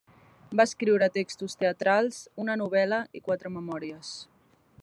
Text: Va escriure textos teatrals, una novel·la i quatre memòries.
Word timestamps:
Va 0.59 0.63
escriure 0.69 1.09
textos 1.17 1.57
teatrals, 1.65 2.19
una 2.47 2.57
novel·la 2.65 3.01
i 3.21 3.25
quatre 3.29 3.53
memòries. 3.59 4.17